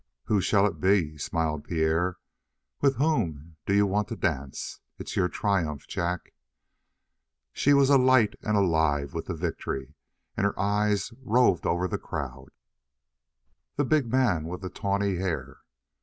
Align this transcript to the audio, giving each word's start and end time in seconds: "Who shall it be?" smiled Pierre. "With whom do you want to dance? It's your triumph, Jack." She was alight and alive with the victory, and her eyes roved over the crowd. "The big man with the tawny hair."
"Who 0.23 0.41
shall 0.41 0.65
it 0.65 0.79
be?" 0.81 1.15
smiled 1.19 1.63
Pierre. 1.63 2.17
"With 2.81 2.95
whom 2.95 3.57
do 3.67 3.75
you 3.75 3.85
want 3.85 4.07
to 4.07 4.15
dance? 4.15 4.79
It's 4.97 5.15
your 5.15 5.27
triumph, 5.29 5.85
Jack." 5.85 6.33
She 7.53 7.75
was 7.75 7.91
alight 7.91 8.33
and 8.41 8.57
alive 8.57 9.13
with 9.13 9.25
the 9.27 9.35
victory, 9.35 9.93
and 10.35 10.43
her 10.43 10.59
eyes 10.59 11.13
roved 11.21 11.67
over 11.67 11.87
the 11.87 11.99
crowd. 11.99 12.49
"The 13.75 13.85
big 13.85 14.11
man 14.11 14.45
with 14.47 14.61
the 14.61 14.69
tawny 14.71 15.17
hair." 15.17 15.59